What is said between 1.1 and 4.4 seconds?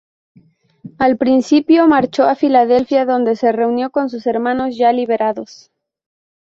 principio marchó a Filadelfia, donde se reunió con sus